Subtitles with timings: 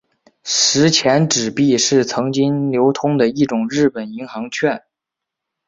[0.43, 4.81] 十钱纸币是曾经流通的一种日本银行券。